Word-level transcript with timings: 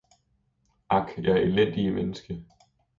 Ak, 0.89 1.17
jeg 1.17 1.41
elendige 1.41 1.91
Menneske! 1.91 2.45